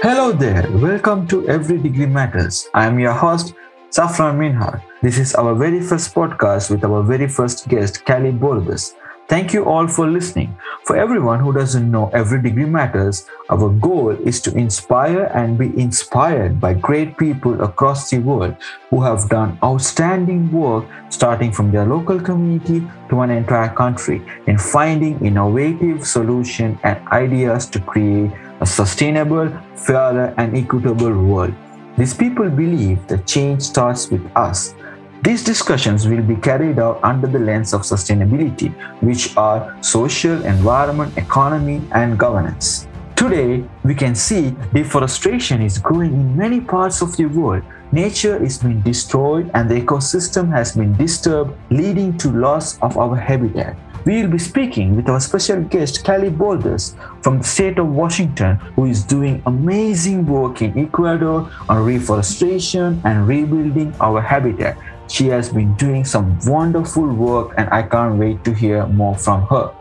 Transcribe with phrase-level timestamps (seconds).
[0.00, 2.68] Hello there, welcome to Every Degree Matters.
[2.72, 3.54] I am your host,
[3.90, 4.80] Safran Minhar.
[5.02, 8.94] This is our very first podcast with our very first guest, Callie Broaddus.
[9.26, 10.56] Thank you all for listening.
[10.84, 15.74] For everyone who doesn't know Every Degree Matters, our goal is to inspire and be
[15.76, 18.54] inspired by great people across the world
[18.90, 24.58] who have done outstanding work starting from their local community to an entire country in
[24.58, 28.30] finding innovative solutions and ideas to create
[28.60, 31.54] a sustainable, fairer, and equitable world.
[31.96, 34.74] These people believe that change starts with us
[35.20, 38.72] these discussions will be carried out under the lens of sustainability,
[39.02, 42.86] which are social, environment, economy, and governance.
[43.16, 47.64] Today, we can see deforestation is growing in many parts of the world.
[47.90, 53.16] Nature is being destroyed and the ecosystem has been disturbed, leading to loss of our
[53.16, 53.76] habitat.
[54.08, 58.56] We will be speaking with our special guest, Kelly Broaddus from the state of Washington,
[58.74, 64.78] who is doing amazing work in Ecuador on reforestation and rebuilding our habitat.
[65.08, 69.42] She has been doing some wonderful work, and I can't wait to hear more from
[69.48, 69.74] her.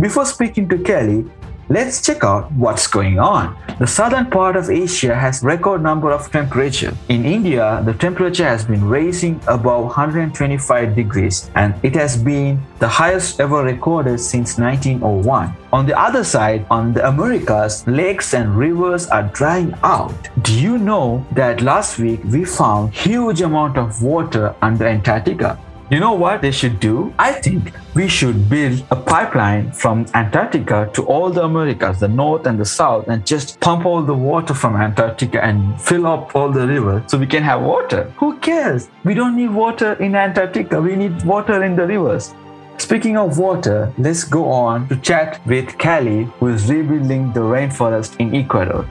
[0.00, 1.30] Before speaking to Kelly,
[1.72, 3.56] Let's check out what's going on.
[3.78, 6.92] The southern part of Asia has record number of temperature.
[7.08, 12.88] In India, the temperature has been raising above 125 degrees and it has been the
[12.88, 15.54] highest ever recorded since 1901.
[15.72, 20.28] On the other side, on the Americas, lakes and rivers are drying out.
[20.42, 25.56] Do you know that last week we found huge amount of water under Antarctica?
[25.90, 27.12] You know what they should do?
[27.18, 32.46] I think we should build a pipeline from Antarctica to all the Americas, the North
[32.46, 36.52] and the South, and just pump all the water from Antarctica and fill up all
[36.52, 38.04] the rivers so we can have water.
[38.18, 38.88] Who cares?
[39.02, 42.34] We don't need water in Antarctica, we need water in the rivers.
[42.78, 48.14] Speaking of water, let's go on to chat with Callie, who is rebuilding the rainforest
[48.20, 48.86] in Ecuador.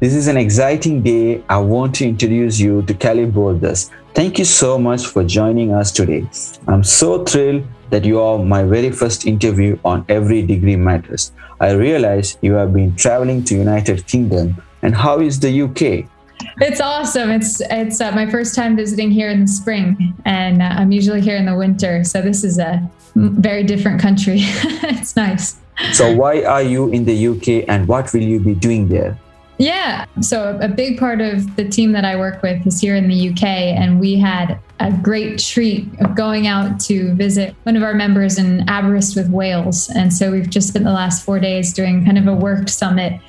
[0.00, 1.44] This is an exciting day.
[1.50, 3.90] I want to introduce you to Callie Broaddus.
[4.14, 6.26] Thank you so much for joining us today.
[6.66, 11.32] I'm so thrilled that you are my very first interview on Every Degree Matters.
[11.60, 16.08] I realize you have been traveling to United Kingdom and how is the UK?
[16.62, 17.28] It's awesome.
[17.28, 21.20] It's it's uh, my first time visiting here in the spring, and uh, I'm usually
[21.20, 22.04] here in the winter.
[22.04, 22.80] So this is a
[23.14, 24.38] very different country.
[24.96, 25.58] it's nice.
[25.92, 29.18] So why are you in the UK, and what will you be doing there?
[29.60, 30.06] Yeah.
[30.22, 33.28] So a big part of the team that I work with is here in the
[33.28, 37.92] UK, and we had a great treat of going out to visit one of our
[37.92, 39.90] members in Aberystwyth, Wales.
[39.90, 43.20] And so we've just spent the last four days doing kind of a work summit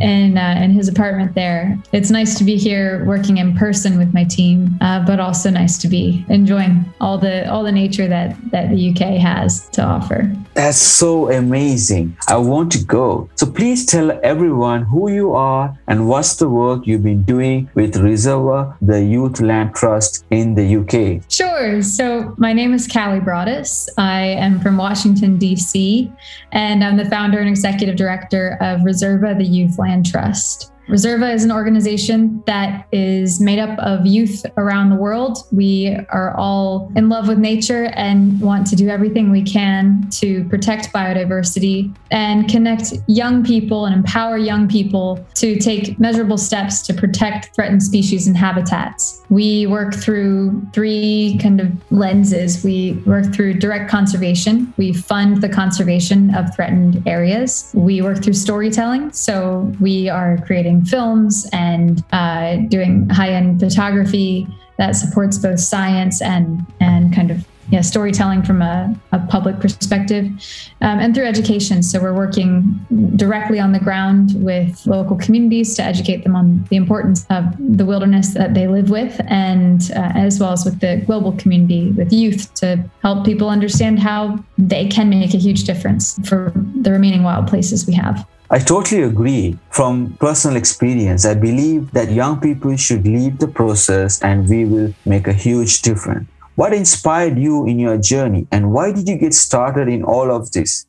[0.00, 1.78] in, uh, in his apartment there.
[1.92, 5.78] It's nice to be here working in person with my team, uh, but also nice
[5.78, 10.34] to be enjoying all the all the nature that that the UK has to offer.
[10.54, 12.16] That's so amazing.
[12.26, 13.28] I want to go.
[13.36, 17.94] So please tell everyone who you are and what's the work you've been doing with
[17.94, 21.22] Reserva, the Youth Land Trust in the UK.
[21.30, 21.82] Sure.
[21.82, 23.88] So, my name is Callie Broaddus.
[23.98, 26.12] I am from Washington, D.C.,
[26.52, 30.72] and I'm the founder and executive director of Reserva, the Youth Land Trust.
[30.88, 35.38] Reserva is an organization that is made up of youth around the world.
[35.50, 40.44] We are all in love with nature and want to do everything we can to
[40.48, 46.94] protect biodiversity and connect young people and empower young people to take measurable steps to
[46.94, 49.24] protect threatened species and habitats.
[49.28, 52.62] We work through three kind of lenses.
[52.62, 58.34] We work through direct conservation, we fund the conservation of threatened areas, we work through
[58.34, 59.12] storytelling.
[59.12, 64.46] So we are creating films and uh, doing high end photography
[64.78, 70.26] that supports both science and and kind of yeah, storytelling from a, a public perspective
[70.82, 71.82] um, and through education.
[71.82, 72.80] So we're working
[73.16, 77.84] directly on the ground with local communities to educate them on the importance of the
[77.84, 82.12] wilderness that they live with, and uh, as well as with the global community, with
[82.12, 87.24] youth, to help people understand how they can make a huge difference for the remaining
[87.24, 88.26] wild places we have.
[88.50, 89.58] I totally agree.
[89.70, 94.94] From personal experience, I believe that young people should lead the process and we will
[95.04, 96.28] make a huge difference.
[96.54, 100.52] What inspired you in your journey and why did you get started in all of
[100.52, 100.86] this?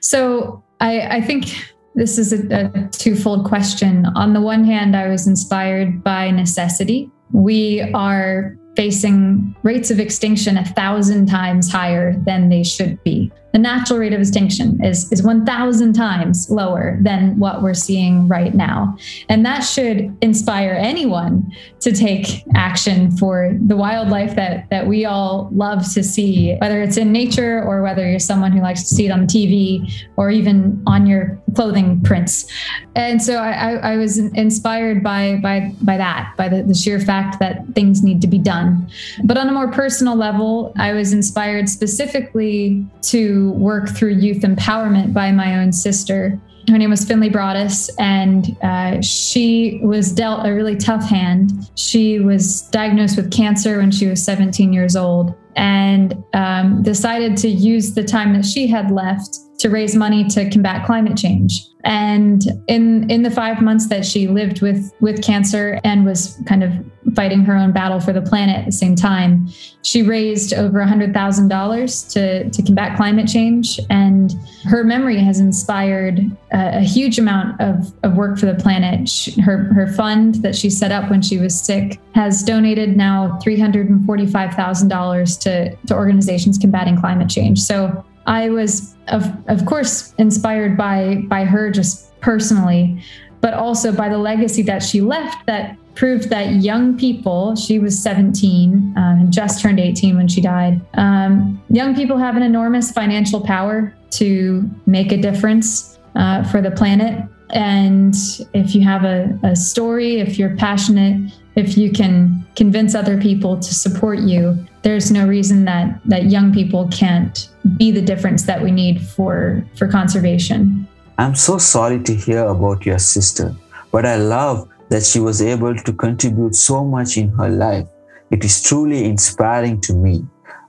[0.00, 1.46] So, I, I think
[1.94, 4.06] this is a, a twofold question.
[4.14, 7.10] On the one hand, I was inspired by necessity.
[7.32, 13.32] We are facing rates of extinction a thousand times higher than they should be.
[13.52, 18.54] The natural rate of extinction is, is 1,000 times lower than what we're seeing right
[18.54, 18.96] now.
[19.28, 25.48] And that should inspire anyone to take action for the wildlife that, that we all
[25.52, 29.06] love to see, whether it's in nature or whether you're someone who likes to see
[29.06, 32.46] it on TV or even on your clothing prints.
[32.94, 37.38] And so I, I was inspired by, by, by that, by the, the sheer fact
[37.40, 38.88] that things need to be done.
[39.24, 45.12] But on a more personal level, I was inspired specifically to work through youth empowerment
[45.12, 46.40] by my own sister.
[46.68, 51.70] Her name was Finley Broaddus, and uh, she was dealt a really tough hand.
[51.74, 57.48] She was diagnosed with cancer when she was 17 years old and um, decided to
[57.48, 61.66] use the time that she had left to raise money to combat climate change.
[61.84, 66.62] And in in the five months that she lived with with cancer and was kind
[66.62, 66.72] of
[67.14, 69.48] fighting her own battle for the planet at the same time,
[69.82, 73.80] she raised over hundred thousand dollars to to combat climate change.
[73.88, 74.34] And
[74.64, 76.20] her memory has inspired
[76.52, 79.08] a, a huge amount of, of work for the planet.
[79.08, 83.38] She, her her fund that she set up when she was sick has donated now
[83.42, 87.58] three hundred and forty five thousand dollars to to organizations combating climate change.
[87.58, 93.02] So I was of of course inspired by by her just personally,
[93.40, 98.00] but also by the legacy that she left that proved that young people, she was
[98.02, 100.80] 17 uh, and just turned 18 when she died.
[100.94, 106.70] Um, young people have an enormous financial power to make a difference uh, for the
[106.70, 107.28] planet.
[107.50, 108.14] And
[108.54, 113.58] if you have a, a story, if you're passionate, if you can convince other people
[113.58, 118.62] to support you, there's no reason that that young people can't be the difference that
[118.62, 120.86] we need for for conservation.
[121.18, 123.54] I'm so sorry to hear about your sister,
[123.92, 127.86] but I love that she was able to contribute so much in her life.
[128.30, 130.26] It is truly inspiring to me.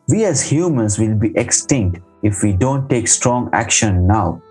[0.07, 4.41] We as humans will be extinct if we don't take strong action now.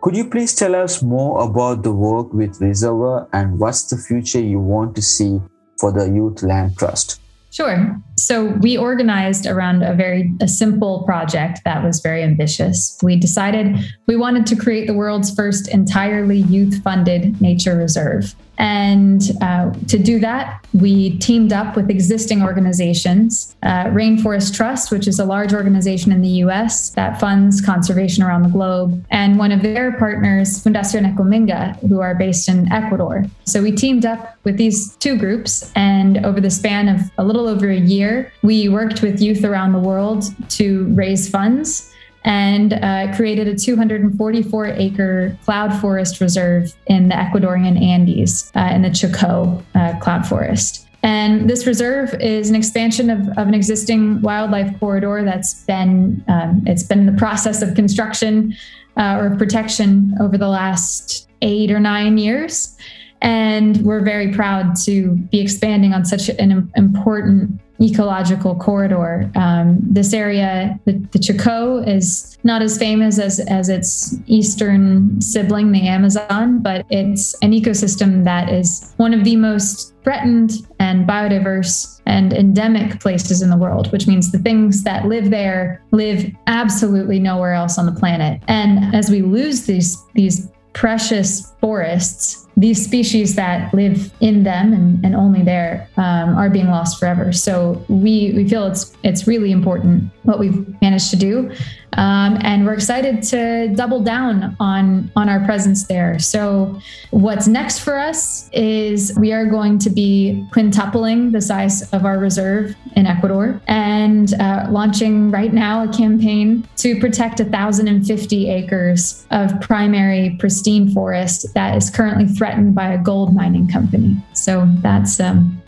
[0.00, 4.40] Could you please tell us more about the work with Reserva and what's the future
[4.40, 5.40] you want to see
[5.78, 7.20] for the Youth Land Trust?
[7.50, 7.96] Sure.
[8.16, 12.98] So we organized around a very a simple project that was very ambitious.
[13.02, 18.34] We decided we wanted to create the world's first entirely youth funded nature reserve.
[18.58, 25.06] And uh, to do that, we teamed up with existing organizations, uh, Rainforest Trust, which
[25.06, 29.52] is a large organization in the US that funds conservation around the globe, and one
[29.52, 33.24] of their partners, Fundación Ecominga, who are based in Ecuador.
[33.44, 37.46] So we teamed up with these two groups, and over the span of a little
[37.46, 41.94] over a year, we worked with youth around the world to raise funds
[42.28, 48.82] and uh, created a 244 acre cloud forest reserve in the Ecuadorian Andes uh, in
[48.82, 50.86] the Chocó uh, cloud forest.
[51.02, 56.62] And this reserve is an expansion of, of an existing wildlife corridor that's been um,
[56.66, 58.54] it's been in the process of construction
[58.98, 62.76] uh, or protection over the last eight or nine years.
[63.22, 69.30] And we're very proud to be expanding on such an important ecological corridor.
[69.34, 75.86] Um, this area, the, the is not as famous as, as its eastern sibling, the
[75.86, 82.32] Amazon, but it's an ecosystem that is one of the most threatened and biodiverse and
[82.32, 87.52] endemic places in the world, which means the things that live there live absolutely nowhere
[87.52, 88.40] else on the planet.
[88.48, 95.04] And as we lose these, these precious forests, these species that live in them and,
[95.04, 97.32] and only there um, are being lost forever.
[97.32, 101.50] So we we feel it's it's really important what we've managed to do,
[101.94, 106.18] um, and we're excited to double down on on our presence there.
[106.18, 112.04] So what's next for us is we are going to be quintupling the size of
[112.04, 119.26] our reserve in Ecuador and uh, launching right now a campaign to protect 1,050 acres
[119.30, 124.16] of primary pristine forest that is currently threatened by a gold mining company.
[124.32, 125.60] So that's um,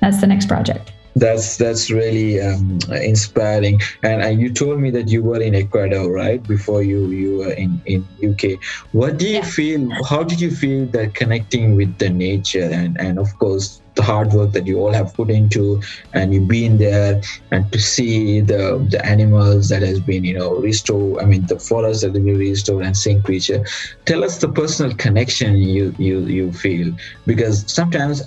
[0.00, 0.92] that's the next project.
[1.16, 3.80] That's that's really um, inspiring.
[4.02, 6.42] And uh, you told me that you were in Ecuador, right?
[6.42, 8.60] Before you you were in in UK.
[8.92, 9.42] What do you yeah.
[9.42, 9.90] feel?
[10.04, 14.32] How did you feel that connecting with the nature and and of course the hard
[14.32, 15.80] work that you all have put into
[16.12, 20.54] and you've been there and to see the the animals that has been you know
[20.56, 23.64] restored i mean the forest that has been restored and seeing creature.
[24.04, 26.92] Tell us the personal connection you you you feel
[27.26, 28.22] because sometimes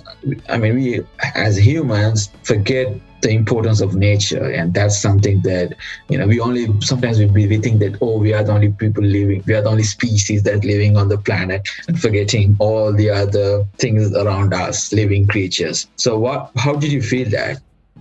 [0.48, 1.00] i mean we
[1.34, 2.88] as humans forget
[3.22, 5.74] the importance of nature and that's something that
[6.08, 9.02] you know we only sometimes we, we think that oh we are the only people
[9.02, 13.10] living we are the only species that living on the planet and forgetting all the
[13.10, 17.60] other things around us living creatures so what how did you feel that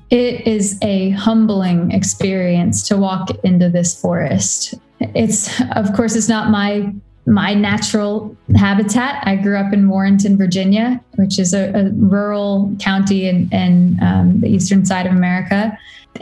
[0.09, 4.73] it is a humbling experience to walk into this forest.
[4.99, 6.91] It's, of course, it's not my
[7.29, 9.25] my natural habitat.
[9.25, 14.39] I grew up in Warrenton, Virginia, which is a, a rural county in, in um,
[14.41, 15.77] the eastern side of America.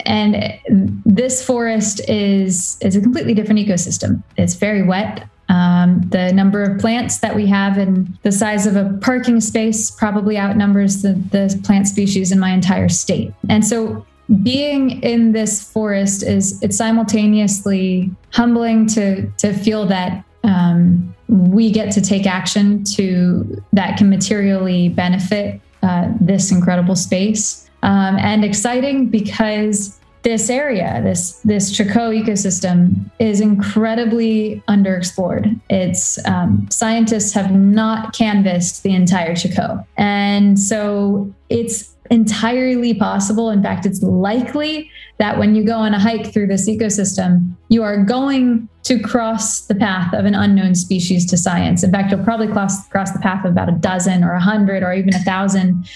[0.06, 0.60] And
[1.06, 4.22] this forest is is a completely different ecosystem.
[4.36, 5.28] It's very wet.
[5.50, 9.90] Um, the number of plants that we have and the size of a parking space
[9.90, 13.34] probably outnumbers the, the plant species in my entire state.
[13.48, 14.06] And so
[14.44, 21.92] being in this forest is it's simultaneously humbling to to feel that um, we get
[21.92, 29.08] to take action to that can materially benefit uh, this incredible space um, and exciting
[29.08, 35.58] because this area, this this Chocó ecosystem, is incredibly underexplored.
[35.70, 43.50] It's um, scientists have not canvassed the entire Chocó, and so it's entirely possible.
[43.50, 47.84] In fact, it's likely that when you go on a hike through this ecosystem, you
[47.84, 51.84] are going to cross the path of an unknown species to science.
[51.84, 54.84] In fact, you'll probably cross, cross the path of about a dozen or a hundred
[54.84, 55.90] or even a thousand.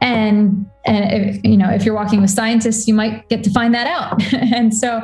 [0.00, 3.74] And, and if, you know, if you're walking with scientists, you might get to find
[3.74, 4.32] that out.
[4.52, 5.02] and so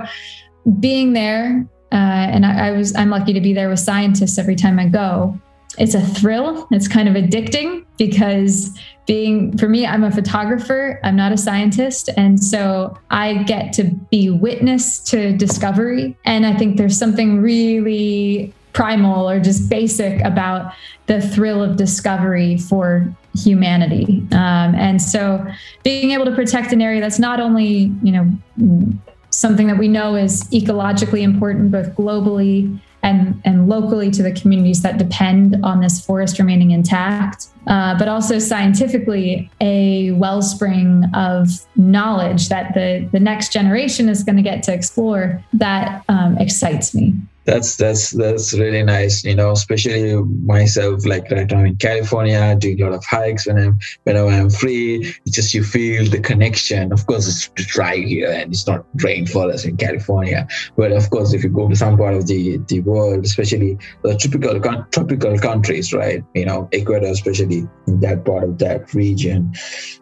[0.80, 4.56] being there, uh, and I, I was, I'm lucky to be there with scientists every
[4.56, 5.38] time I go
[5.78, 6.68] it's a thrill.
[6.70, 12.08] It's kind of addicting because being for me, I'm a photographer, I'm not a scientist.
[12.16, 16.16] And so I get to be witness to discovery.
[16.24, 20.72] And I think there's something really primal or just basic about
[21.06, 24.22] the thrill of discovery for humanity.
[24.32, 25.44] Um, and so
[25.82, 28.98] being able to protect an area that's not only, you know,
[29.30, 34.82] something that we know is ecologically important both globally and, and locally to the communities
[34.82, 42.48] that depend on this forest remaining intact, uh, but also scientifically a wellspring of knowledge
[42.48, 47.14] that the, the next generation is going to get to explore that um, excites me
[47.44, 52.80] that's that's that's really nice you know especially myself like right now in california doing
[52.80, 53.46] a lot of hikes.
[53.46, 56.92] When i'm whenever i'm free just you feel the connection.
[56.92, 60.46] Of course it's dry here and it's not rainforest in california.
[60.76, 64.16] But of course if you go to some part of the the world especially the
[64.16, 64.60] tropical
[64.90, 69.52] tropical countries right you know ecuador especially in that part of that region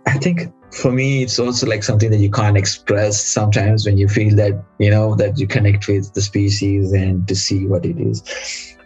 [0.07, 4.09] i think for me it's also like something that you can't express sometimes when you
[4.09, 7.99] feel that you know that you connect with the species and to see what it
[7.99, 8.23] is.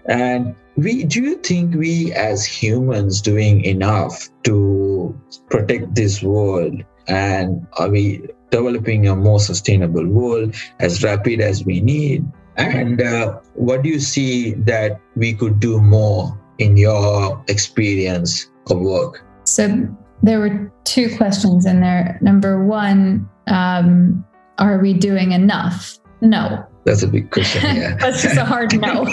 [0.07, 6.83] And we do you think we as humans doing enough to protect this world?
[7.09, 12.25] And are we developing a more sustainable world as rapid as we need?
[12.57, 18.81] And uh, what do you see that we could do more in your experience of
[18.81, 19.25] work?
[19.45, 22.19] So there were two questions in there.
[22.21, 24.25] Number one, um,
[24.59, 25.99] are we doing enough?
[26.21, 26.65] No.
[26.85, 27.63] That's a big question.
[27.77, 27.97] Yeah.
[27.97, 29.07] That's just a hard no.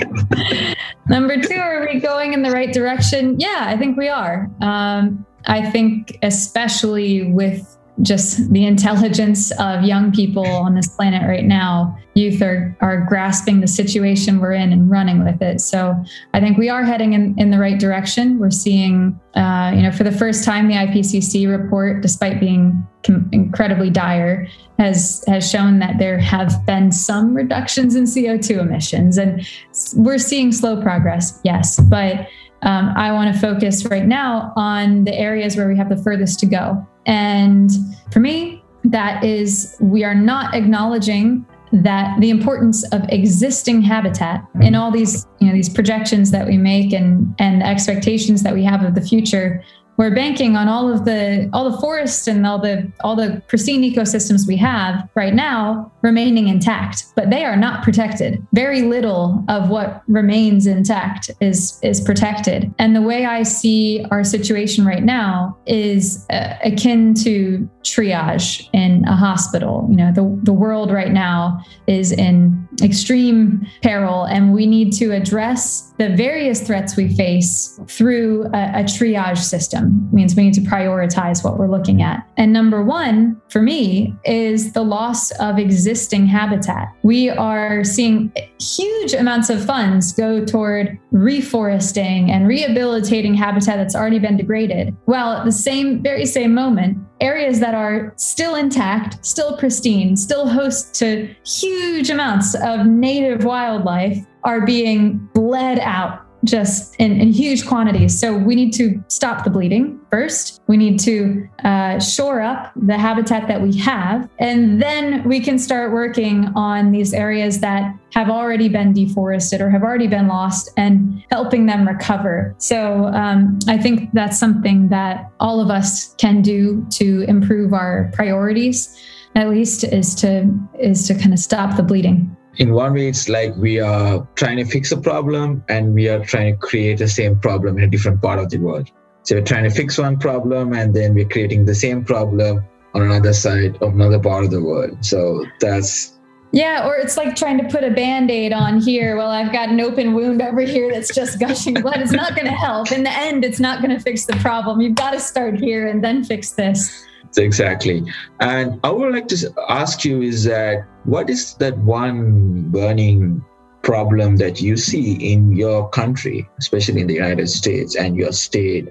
[1.10, 3.40] Number two, are we going in the right direction?
[3.40, 4.50] Yeah, I think we are.
[4.62, 11.44] Um, I think, especially with just the intelligence of young people on this planet right
[11.44, 11.98] now.
[12.16, 15.62] Youth are, are grasping the situation we're in and running with it.
[15.62, 15.96] So
[16.34, 18.40] I think we are heading in, in the right direction.
[18.40, 23.30] We're seeing, uh, you know, for the first time, the IPCC report, despite being com-
[23.32, 24.48] incredibly dire,
[24.80, 29.48] has has shown that there have been some reductions in CO2 emissions, and
[29.96, 31.40] we're seeing slow progress.
[31.44, 32.28] Yes, but
[32.64, 36.40] um, I want to focus right now on the areas where we have the furthest
[36.40, 36.88] to go.
[37.06, 37.72] And
[38.12, 44.76] for me, that is, we are not acknowledging that the importance of existing habitat in
[44.76, 48.84] all these you know these projections that we make and and expectations that we have
[48.84, 49.64] of the future
[49.98, 53.82] we're banking on all of the all the forests and all the all the pristine
[53.84, 58.46] ecosystems we have right now remaining intact but they are not protected.
[58.54, 62.74] Very little of what remains intact is is protected.
[62.80, 69.06] And the way i see our situation right now is uh, akin to triage in
[69.06, 69.88] a hospital.
[69.90, 75.12] You know the, the world right now is in extreme peril and we need to
[75.12, 80.62] address the various threats we face through a, a triage system means we need to
[80.62, 82.28] prioritize what we're looking at.
[82.38, 86.94] And number one for me is the loss of existing habitat.
[87.04, 94.20] We are seeing huge amounts of funds go toward reforesting and rehabilitating habitat that's already
[94.20, 99.58] been degraded while at the same very same moment areas that are still intact, still
[99.58, 107.20] pristine, still host to huge amounts of native wildlife are being bled out just in,
[107.20, 108.20] in huge quantities.
[108.20, 110.62] So we need to stop the bleeding first.
[110.68, 114.30] We need to uh, shore up the habitat that we have.
[114.40, 119.70] And then we can start working on these areas that have already been deforested or
[119.70, 122.54] have already been lost and helping them recover.
[122.60, 128.12] So um, I think that's something that all of us can do to improve our
[128.14, 128.96] priorities
[129.36, 130.48] at least is to
[130.80, 134.58] is to kind of stop the bleeding in one way it's like we are trying
[134.58, 137.88] to fix a problem and we are trying to create the same problem in a
[137.88, 138.90] different part of the world
[139.24, 143.02] so we're trying to fix one problem and then we're creating the same problem on
[143.02, 146.14] another side of another part of the world so that's
[146.54, 149.18] yeah, or it's like trying to put a band aid on here.
[149.18, 152.00] Well, I've got an open wound over here that's just gushing blood.
[152.00, 152.92] It's not going to help.
[152.92, 154.80] In the end, it's not going to fix the problem.
[154.80, 157.08] You've got to start here and then fix this.
[157.38, 158.04] Exactly.
[158.40, 163.44] And I would like to ask you is that what is that one burning
[163.82, 168.90] problem that you see in your country, especially in the United States and your state,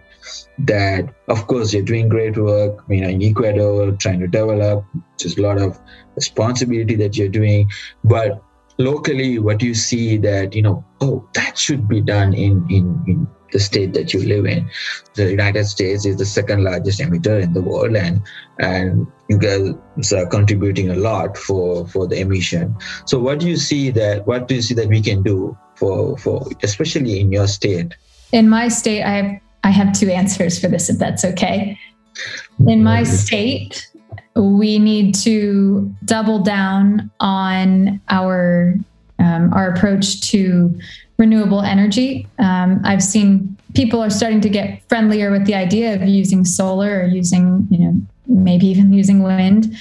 [0.58, 4.84] that of course you're doing great work, you know, in Ecuador, trying to develop,
[5.18, 5.80] just a lot of
[6.14, 7.70] responsibility that you're doing.
[8.04, 8.42] But
[8.78, 13.26] locally, what you see that, you know, oh, that should be done in in, in
[13.52, 14.68] the state that you live in.
[15.14, 18.20] The United States is the second largest emitter in the world, and
[18.58, 22.74] and you guys are contributing a lot for for the emission.
[23.06, 26.16] So, what do you see that what do you see that we can do for
[26.18, 27.94] for especially in your state?
[28.32, 31.78] In my state, I have I have two answers for this, if that's okay.
[32.66, 33.88] In my state,
[34.34, 38.74] we need to double down on our
[39.18, 40.78] um, our approach to
[41.22, 42.26] renewable energy.
[42.40, 47.00] Um, I've seen people are starting to get friendlier with the idea of using solar
[47.00, 47.94] or using, you know,
[48.26, 49.74] maybe even using wind.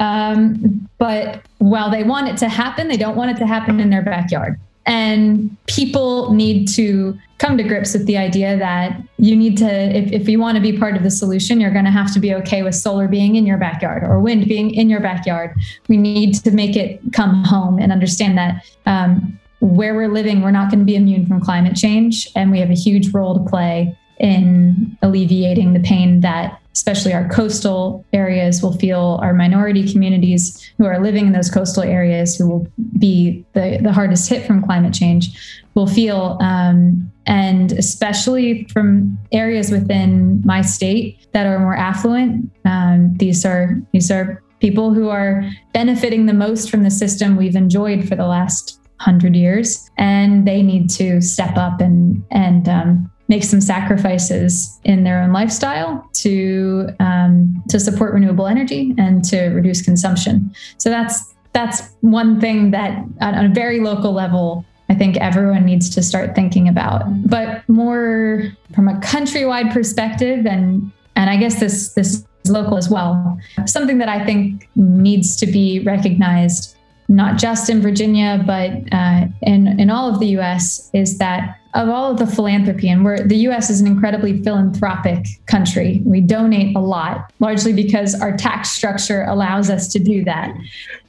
[0.00, 3.90] Um, but while they want it to happen, they don't want it to happen in
[3.90, 4.58] their backyard.
[4.86, 10.10] And people need to come to grips with the idea that you need to, if,
[10.10, 12.34] if you want to be part of the solution, you're going to have to be
[12.34, 15.54] okay with solar being in your backyard or wind being in your backyard.
[15.88, 20.50] We need to make it come home and understand that um, where we're living, we're
[20.50, 22.28] not going to be immune from climate change.
[22.36, 27.28] And we have a huge role to play in alleviating the pain that especially our
[27.28, 32.48] coastal areas will feel our minority communities who are living in those coastal areas who
[32.48, 32.66] will
[32.98, 39.72] be the, the hardest hit from climate change will feel um, and especially from areas
[39.72, 45.44] within my state that are more affluent um, these are these are people who are
[45.72, 50.62] benefiting the most from the system we've enjoyed for the last 100 years and they
[50.62, 56.88] need to step up and and um, make some sacrifices in their own lifestyle to
[57.00, 63.04] um, to support renewable energy and to reduce consumption so that's that's one thing that
[63.20, 67.02] on a very local level I think everyone needs to start thinking about.
[67.28, 72.88] But more from a countrywide perspective and and I guess this this is local as
[72.88, 73.38] well.
[73.66, 76.77] Something that I think needs to be recognized
[77.08, 81.88] not just in Virginia, but uh, in, in all of the US, is that of
[81.88, 86.02] all of the philanthropy, and the US is an incredibly philanthropic country.
[86.04, 90.54] We donate a lot, largely because our tax structure allows us to do that.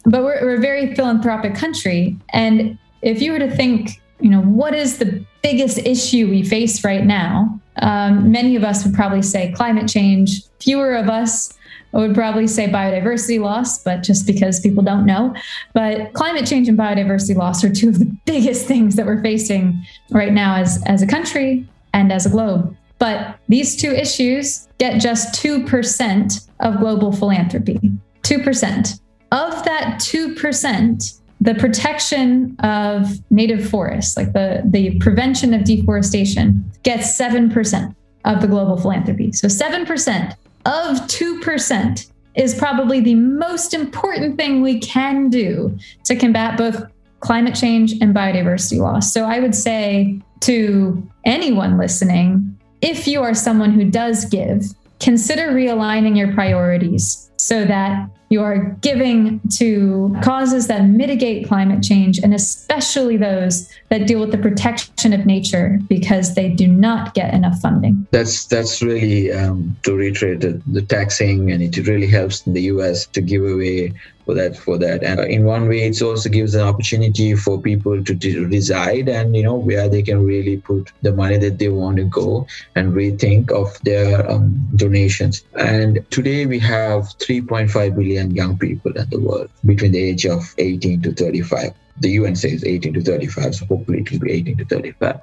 [0.05, 2.17] But we're, we're a very philanthropic country.
[2.33, 6.83] And if you were to think, you know, what is the biggest issue we face
[6.83, 7.59] right now?
[7.81, 10.43] Um, many of us would probably say climate change.
[10.59, 11.57] Fewer of us
[11.93, 15.35] I would probably say biodiversity loss, but just because people don't know.
[15.73, 19.83] But climate change and biodiversity loss are two of the biggest things that we're facing
[20.11, 22.75] right now as, as a country and as a globe.
[22.99, 27.79] But these two issues get just 2% of global philanthropy.
[28.23, 28.99] 2%.
[29.31, 37.17] Of that 2%, the protection of native forests, like the, the prevention of deforestation, gets
[37.17, 39.31] 7% of the global philanthropy.
[39.31, 40.35] So 7%
[40.69, 46.83] of 2% is probably the most important thing we can do to combat both
[47.21, 49.11] climate change and biodiversity loss.
[49.11, 54.63] So I would say to anyone listening, if you are someone who does give,
[54.99, 62.19] consider realigning your priorities so that you are giving to causes that mitigate climate change
[62.19, 67.33] and especially those that deal with the protection of nature because they do not get
[67.33, 68.07] enough funding.
[68.11, 73.07] That's that's really um, to reiterate the, the taxing and it really helps the us
[73.07, 73.93] to give away
[74.29, 75.03] for that for that.
[75.03, 79.35] And in one way it also gives an opportunity for people to de- reside and
[79.35, 82.93] you know where they can really put the money that they want to go and
[82.93, 85.43] rethink of their um, donations.
[85.55, 90.53] And today we have 3.5 billion young people in the world between the age of
[90.59, 94.57] 18 to 35 the UN says 18 to 35, so hopefully it will be 18
[94.57, 95.19] to 35.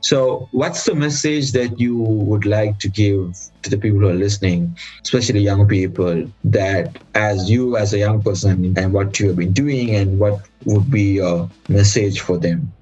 [0.00, 4.14] So, what's the message that you would like to give to the people who are
[4.14, 9.36] listening, especially young people, that as you, as a young person, and what you have
[9.36, 12.72] been doing, and what would be your message for them?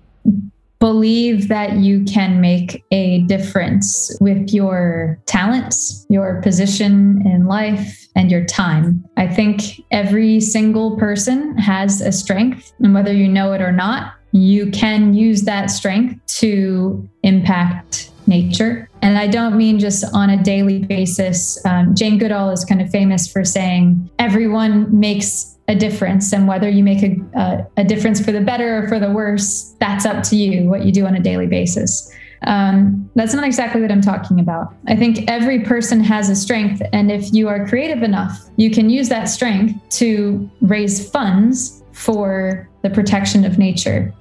[0.83, 8.33] Believe that you can make a difference with your talents, your position in life, and
[8.33, 9.05] your time.
[9.17, 14.15] I think every single person has a strength, and whether you know it or not,
[14.33, 18.89] you can use that strength to impact nature.
[19.03, 21.63] And I don't mean just on a daily basis.
[21.67, 26.69] Um, Jane Goodall is kind of famous for saying everyone makes a difference and whether
[26.69, 30.23] you make a, a, a, difference for the better or for the worse that's up
[30.25, 32.13] to you what you do on a daily basis.
[32.45, 34.75] Um, that's not exactly what i'm talking about.
[34.89, 38.91] I think every person has a strength and if you are creative enough you can
[38.91, 44.13] use that strength to raise funds for the protection of nature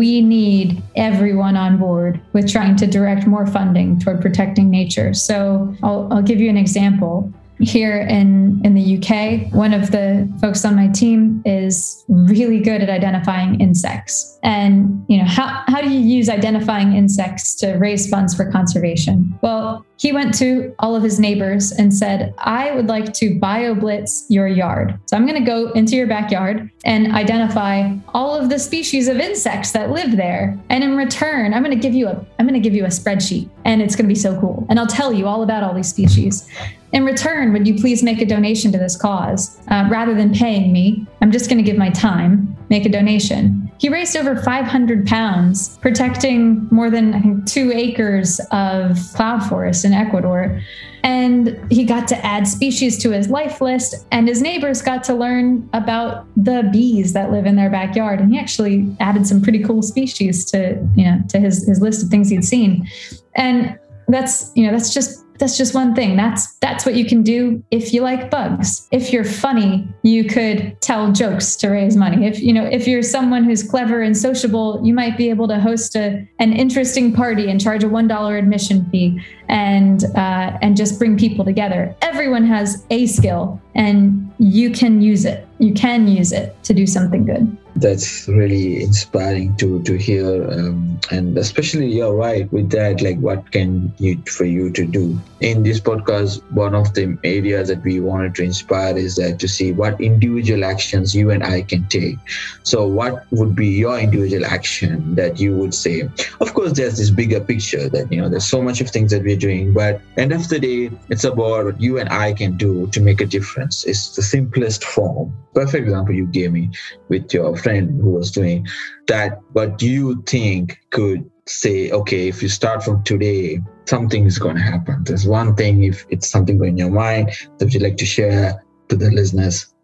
[0.00, 5.12] we need everyone on board with trying to direct more funding toward protecting nature.
[5.12, 10.30] So i'll, I'll give you an example here in, in the UK, one of the
[10.40, 14.38] folks on my team is really good at identifying insects.
[14.42, 19.38] And, you know, how, how do you use identifying insects to raise funds for conservation?
[19.42, 24.24] Well, he went to all of his neighbors and said, I would like to bioblitz
[24.30, 24.98] your yard.
[25.04, 29.18] So I'm going to go into your backyard and identify all of the species of
[29.18, 30.58] insects that live there.
[30.70, 32.88] And in return, I'm going to give you a I'm going to give you a
[32.88, 34.66] spreadsheet and it's going to be so cool.
[34.70, 36.48] And I'll tell you all about all these species.
[36.92, 39.58] In return, would you please make a donation to this cause?
[39.68, 43.70] Uh, rather than paying me, I'm just going to give my time, make a donation.
[43.78, 49.84] He raised over 500 pounds, protecting more than I think, two acres of cloud forest
[49.84, 50.60] in Ecuador.
[51.02, 55.14] And he got to add species to his life list, and his neighbors got to
[55.14, 58.20] learn about the bees that live in their backyard.
[58.20, 62.02] And he actually added some pretty cool species to, you know, to his, his list
[62.02, 62.86] of things he'd seen.
[63.34, 66.16] And that's, you know, that's just that's just one thing.
[66.16, 68.86] That's that's what you can do if you like bugs.
[68.92, 72.26] If you're funny you could tell jokes to raise money.
[72.26, 75.58] If you know if you're someone who's clever and sociable you might be able to
[75.58, 80.76] host a, an interesting party and charge a one dollar admission fee and uh, and
[80.76, 81.94] just bring people together.
[82.02, 85.46] Everyone has a skill and you can use it.
[85.58, 90.98] You can use it to do something good that's really inspiring to to hear um,
[91.10, 95.18] and especially you're right with that like what can you for you to do?
[95.40, 99.48] In this podcast one of the areas that we wanted to inspire is that to
[99.48, 102.18] see what individual actions you and i can take.
[102.62, 106.08] So what would be your individual action that you would say?
[106.40, 109.22] Of course there's this bigger picture that you know there's so much of things that
[109.22, 112.86] we're doing but end of the day it's about what you and i can do
[112.88, 113.84] to make a difference.
[113.84, 115.32] It's the simplest form.
[115.54, 116.70] Perfect example you gave me
[117.08, 118.66] with your friend who was doing
[119.06, 124.56] that what you think could say okay if you start from today something is going
[124.56, 125.02] to happen?
[125.04, 128.96] There's one thing if it's something in your mind that you'd like to share to
[128.96, 129.74] the listeners.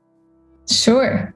[0.71, 1.35] Sure.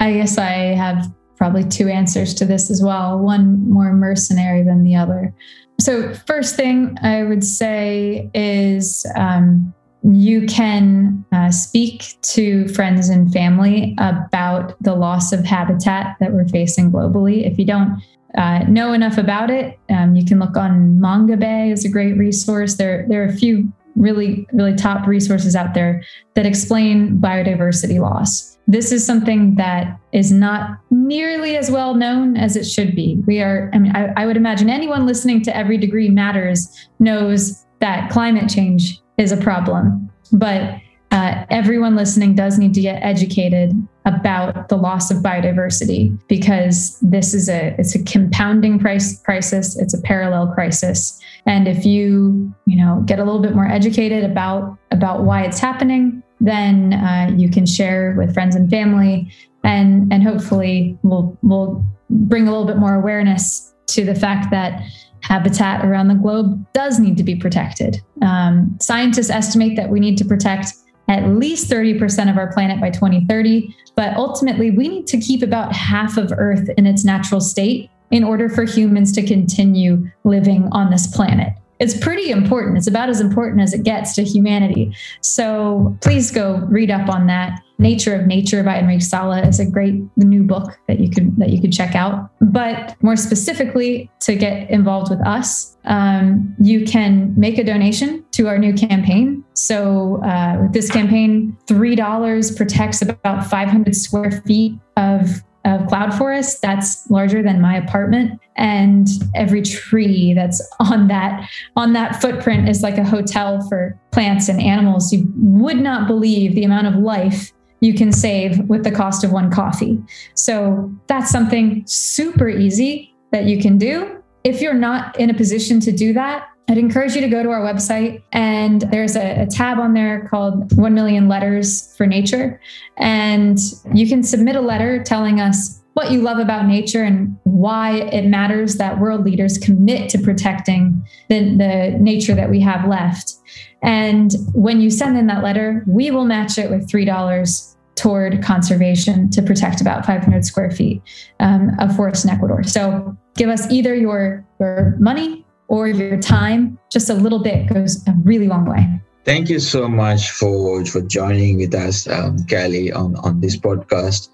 [0.00, 0.52] I guess i
[0.84, 5.32] have probably two answers to this as well one more mercenary than the other.
[5.80, 13.32] So first thing i would say is um, you can uh, speak to friends and
[13.32, 17.46] family about the loss of habitat that we're facing globally.
[17.50, 18.00] If you don't
[18.36, 22.76] uh, know enough about it, um, you can look on Mongabay is a great resource.
[22.76, 26.02] There, there are a few really, really top resources out there
[26.34, 28.56] that explain biodiversity loss.
[28.68, 33.20] This is something that is not nearly as well known as it should be.
[33.26, 36.68] We are, I mean, I, I would imagine anyone listening to Every Degree Matters
[37.00, 40.10] knows that climate change is a problem.
[40.32, 43.72] But uh, everyone listening does need to get educated
[44.04, 49.92] about the loss of biodiversity because this is a it's a compounding price crisis it's
[49.92, 54.78] a parallel crisis and if you you know get a little bit more educated about
[54.90, 59.30] about why it's happening then uh, you can share with friends and family
[59.64, 64.82] and and hopefully we'll we'll bring a little bit more awareness to the fact that
[65.28, 68.00] habitat around the globe does need to be protected.
[68.22, 70.72] Um, scientists estimate that we need to protect
[71.08, 75.74] at least 30% of our planet by 2030, but ultimately we need to keep about
[75.74, 80.90] half of Earth in its natural state in order for humans to continue living on
[80.90, 81.52] this planet.
[81.80, 82.76] It's pretty important.
[82.76, 84.94] It's about as important as it gets to humanity.
[85.20, 87.60] So please go read up on that.
[87.80, 91.50] Nature of Nature by Enrique Sala is a great new book that you could that
[91.50, 92.28] you could check out.
[92.40, 98.48] But more specifically, to get involved with us, um, you can make a donation to
[98.48, 99.44] our new campaign.
[99.54, 106.14] So uh, with this campaign, three dollars protects about 500 square feet of of cloud
[106.14, 108.40] forest that's larger than my apartment.
[108.56, 114.48] And every tree that's on that on that footprint is like a hotel for plants
[114.48, 115.12] and animals.
[115.12, 119.32] You would not believe the amount of life you can save with the cost of
[119.32, 120.02] one coffee.
[120.34, 124.22] So that's something super easy that you can do.
[124.44, 127.48] If you're not in a position to do that I'd encourage you to go to
[127.48, 132.60] our website, and there's a, a, tab on there called 1 Million Letters for Nature.
[132.98, 133.58] And
[133.94, 138.26] you can submit a letter telling us what you love about nature and why it
[138.26, 143.34] matters that world leaders commit to protecting the, the nature that we have left.
[143.82, 149.30] And when you send in that letter, we will match it with $3 toward conservation
[149.30, 151.02] to protect about 500 square feet
[151.40, 152.62] um, of forest in Ecuador.
[152.62, 158.06] So give us either your, your money or your time, just a little bit goes
[158.08, 159.00] a really long way.
[159.24, 164.30] Thank you so much for for joining with us, um, Callie, on on this podcast.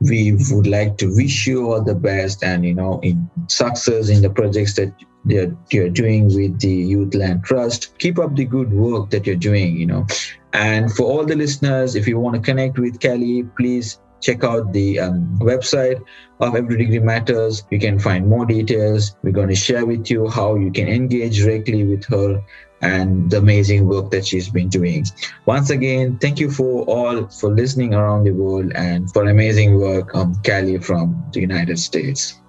[0.00, 4.22] We would like to wish you all the best and you know in success in
[4.22, 4.94] the projects that
[5.26, 7.98] you're, you're doing with the Youth Land Trust.
[7.98, 9.76] Keep up the good work that you're doing.
[9.76, 10.06] You know,
[10.54, 14.72] and for all the listeners, if you want to connect with Kelly, please check out
[14.72, 16.02] the um, website
[16.40, 17.64] of Every Degree Matters.
[17.70, 19.16] You can find more details.
[19.22, 22.42] We're going to share with you how you can engage directly with her
[22.80, 25.04] and the amazing work that she's been doing.
[25.46, 30.14] Once again, thank you for all for listening around the world and for amazing work,
[30.14, 32.40] um, Callie from the United States.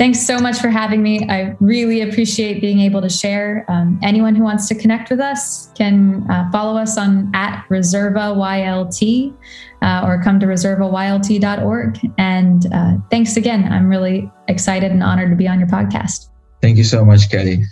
[0.00, 1.28] Thanks so much for having me.
[1.28, 3.66] I really appreciate being able to share.
[3.68, 8.34] Um, anyone who wants to connect with us can uh, follow us on at Reserva
[8.34, 9.36] YLT
[9.82, 11.98] uh, or come to reservaYLT.org.
[12.16, 13.70] And uh, thanks again.
[13.70, 16.30] I'm really excited and honored to be on your podcast.
[16.62, 17.66] Thank you so much, Kelly.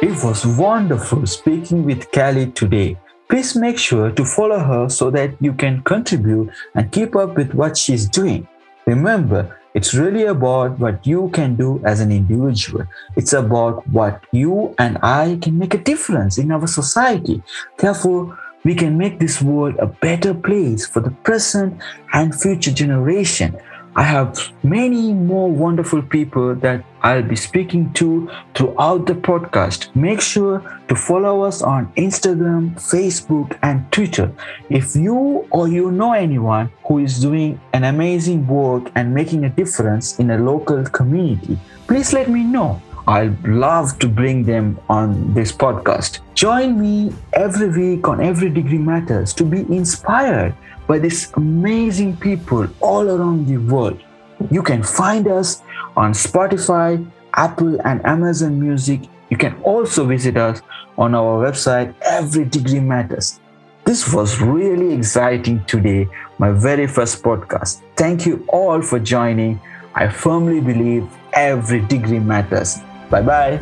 [0.00, 2.96] It was wonderful speaking with Kelly today.
[3.28, 7.52] Please make sure to follow her so that you can contribute and keep up with
[7.52, 8.48] what she's doing.
[8.86, 12.86] Remember, it's really about what you can do as an individual.
[13.14, 17.42] It's about what you and I can make a difference in our society.
[17.76, 21.78] Therefore, we can make this world a better place for the present
[22.14, 23.54] and future generation.
[23.98, 29.88] I have many more wonderful people that I'll be speaking to throughout the podcast.
[29.96, 34.30] Make sure to follow us on Instagram, Facebook, and Twitter.
[34.68, 39.48] If you or you know anyone who is doing an amazing work and making a
[39.48, 42.82] difference in a local community, please let me know.
[43.08, 46.18] I'd love to bring them on this podcast.
[46.34, 50.56] Join me every week on Every Degree Matters to be inspired
[50.88, 54.02] by these amazing people all around the world.
[54.50, 55.62] You can find us
[55.96, 59.02] on Spotify, Apple, and Amazon Music.
[59.30, 60.60] You can also visit us
[60.98, 63.38] on our website, Every Degree Matters.
[63.84, 67.82] This was really exciting today, my very first podcast.
[67.94, 69.60] Thank you all for joining.
[69.94, 72.78] I firmly believe every degree matters.
[73.08, 73.58] 拜拜。